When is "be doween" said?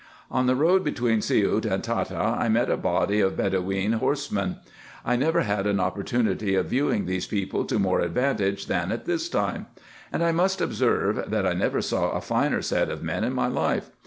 3.37-3.91